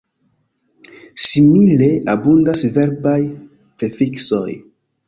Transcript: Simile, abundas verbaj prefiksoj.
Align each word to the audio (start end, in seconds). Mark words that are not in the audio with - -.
Simile, 1.25 1.91
abundas 2.15 2.67
verbaj 2.79 3.19
prefiksoj. 3.31 4.49